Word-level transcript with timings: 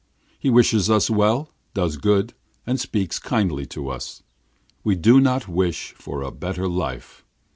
He 0.39 0.49
wishes 0.49 0.89
us 0.89 1.11
well, 1.11 1.51
does 1.75 1.97
good, 1.97 2.33
and 2.65 2.79
speaks 2.79 3.19
kindly 3.19 3.67
to 3.67 3.89
us. 3.89 4.23
We 4.83 4.95
do 4.95 5.19
not 5.21 5.47
wish 5.47 5.91
for 5.91 6.23
a 6.23 6.31
better 6.31 6.67
life.' 6.67 7.23